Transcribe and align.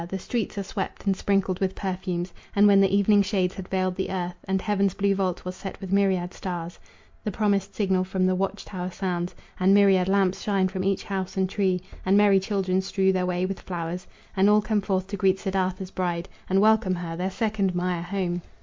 The 0.09 0.17
streets 0.17 0.57
are 0.57 0.63
swept 0.63 1.05
and 1.05 1.15
sprinkled 1.15 1.59
with 1.59 1.75
perfumes, 1.75 2.33
And 2.55 2.65
when 2.65 2.81
the 2.81 2.89
evening 2.91 3.21
shades 3.21 3.53
had 3.53 3.67
veiled 3.67 3.93
the 3.95 4.09
earth, 4.09 4.33
And 4.45 4.59
heaven's 4.59 4.95
blue 4.95 5.13
vault 5.13 5.45
was 5.45 5.55
set 5.55 5.79
with 5.79 5.91
myriad 5.91 6.33
stars, 6.33 6.79
The 7.23 7.29
promised 7.29 7.75
signal 7.75 8.03
from 8.03 8.25
the 8.25 8.33
watchtower 8.33 8.89
sounds, 8.89 9.35
And 9.59 9.75
myriad 9.75 10.07
lamps 10.07 10.41
shine 10.41 10.69
from 10.69 10.83
each 10.83 11.03
house 11.03 11.37
and 11.37 11.47
tree, 11.47 11.81
And 12.03 12.17
merry 12.17 12.39
children 12.39 12.81
strew 12.81 13.13
their 13.13 13.27
way 13.27 13.45
with 13.45 13.59
flowers, 13.61 14.07
And 14.35 14.49
all 14.49 14.63
come 14.63 14.81
forth 14.81 15.05
to 15.05 15.17
greet 15.17 15.37
Siddartha's 15.37 15.91
bride, 15.91 16.27
And 16.49 16.61
welcome 16.61 16.95
her, 16.95 17.15
their 17.15 17.29
second 17.29 17.75
Maya, 17.75 18.01
home. 18.01 18.41